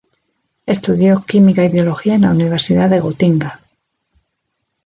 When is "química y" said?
1.27-1.67